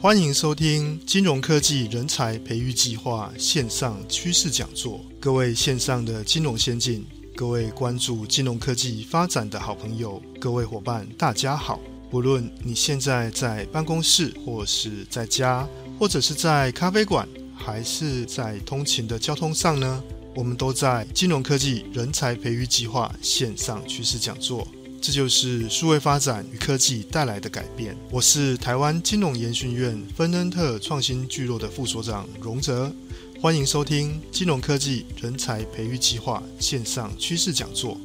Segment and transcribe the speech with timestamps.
[0.00, 5.04] 欢迎收听金融科技人才培育计划线上趋势讲座。
[5.18, 11.80] 各位线上的金融先进，各位关注金融科技发展的好朋友，各位伙伴，大家好。
[12.08, 15.68] 不论你现在在办公室，或是在家，
[15.98, 20.00] 或者是在咖啡馆，还是在通勤的交通上呢，
[20.32, 24.64] 我们都在金融科技人才培育计划线上趋势讲座。
[25.00, 27.96] 这就是数位发展与科技带来的改变。
[28.10, 32.92] 我是台湾金融研训院芬恩特创新聚落的副所长荣泽，
[33.40, 37.98] 欢迎收听金融科技人才培育计划线上趋势讲座。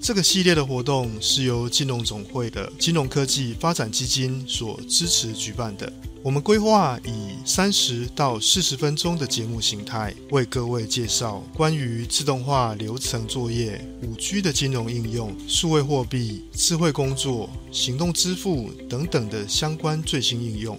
[0.00, 5.90] 这个系列的活动是由金融总会的金融科技发展基金所支持举办的。
[6.24, 20.78] 我们规划以三十到四十分钟的节目形态，为各位介绍关于自动化流程作业、五 G 的金融应用、数位货币、智慧工作、行动支付等等的相关最新应用。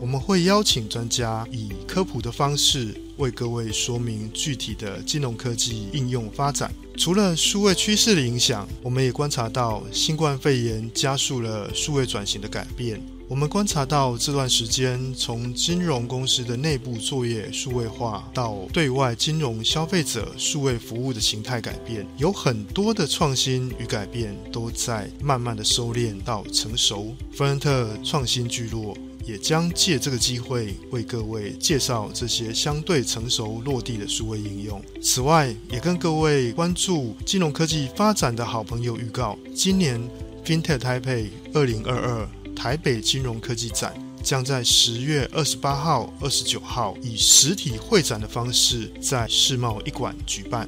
[0.00, 6.72] 我们会邀请专家以科普的方式，为各位说明具体的金融科技应用发展。
[6.96, 13.00] 除了数位趋势的影响，我们也观察到新冠肺炎加速了数位转型的改变。
[13.28, 27.14] 我们观察到这段时间，从金融公司的内部作业数位化到对外金融消费者数位服务的形态改变，有很多的创新与改变都在慢慢的收敛到成熟。
[27.30, 28.96] 弗兰特创新聚落。
[29.28, 34.82] 也将借这个机会为各位介绍这些相对成熟落地的数位应用。
[35.02, 40.00] 此外，也跟各位关注金融科技发展的好朋友预告，今年
[40.46, 50.66] FinTech Taipei 二零二二台北金融科技展将在十月二十八号、二十九号以实体会展的方式在世贸一馆举办。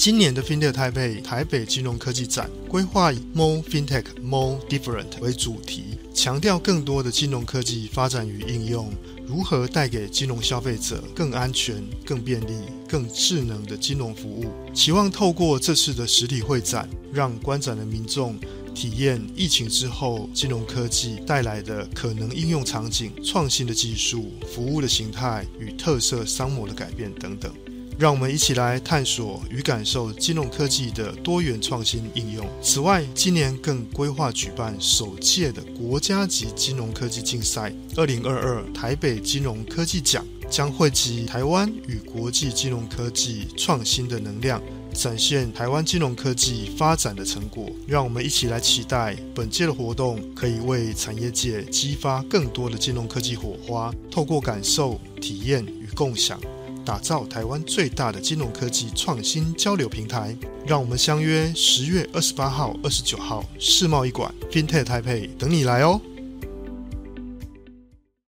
[0.00, 5.98] 今年的 FinTech 台北金融科技展规划以 More FinTech More Different 为主题。
[6.14, 8.90] 强调更多的金融科技发展与应用，
[9.26, 12.54] 如何带给金融消费者更安全、更便利、
[12.88, 14.46] 更智能的金融服务。
[14.72, 18.40] 期望透过这次的实体会展，让观展的民众
[18.74, 27.52] 体验疫情之后金融科技带来的可能应用场景、创新的技术、服务的形态与特色商模的改变等等。
[28.00, 32.48] 让我们一起来探索与感受金融科技的多元创新应用。
[32.62, 44.62] 此外，今年更规划举办首届的国家级金融科技竞赛——二零二二台北金融科技奖，将汇集台湾与国际金融科技创新的能量，
[44.94, 47.68] 展现台湾金融科技发展的成果。
[47.86, 56.40] 让我们一起来期待本届的活动，可以为产业界激发更多的金融科技火花，透过感受、体验与共享。
[56.84, 60.36] 打造台湾最大的金融科技创新交流平台，
[60.66, 66.00] 让我们相约十月二十八号、二十九号世贸一馆 FinTech 台北等你来哦。